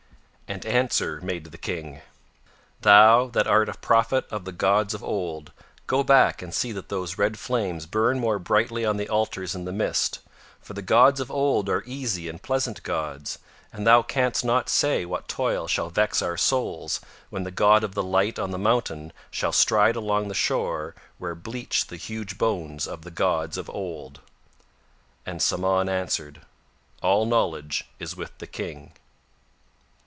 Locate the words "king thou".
1.57-3.27